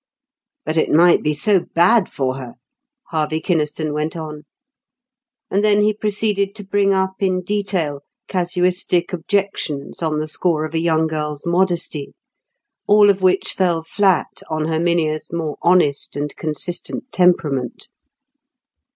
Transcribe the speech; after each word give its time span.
"But 0.65 0.77
it 0.77 0.89
might 0.89 1.21
be 1.21 1.31
so 1.31 1.59
bad 1.59 2.09
for 2.09 2.37
her," 2.37 2.55
Harvey 3.11 3.39
Kynaston 3.39 3.93
went 3.93 4.17
on. 4.17 4.45
And 5.51 5.63
then 5.63 5.83
he 5.83 5.93
proceeded 5.93 6.55
to 6.55 6.63
bring 6.65 6.91
up 6.91 7.13
in 7.21 7.43
detail 7.43 8.01
casuistic 8.27 9.13
objections 9.13 10.01
on 10.01 10.19
the 10.19 10.27
score 10.27 10.65
of 10.65 10.73
a 10.73 10.79
young 10.81 11.05
girl's 11.05 11.45
modesty; 11.45 12.15
all 12.87 13.11
of 13.11 13.21
which 13.21 13.53
fell 13.53 13.83
flat 13.83 14.41
on 14.49 14.65
Herminia's 14.65 15.31
more 15.31 15.57
honest 15.61 16.15
and 16.15 16.35
consistent 16.35 17.11
temperament. 17.11 17.89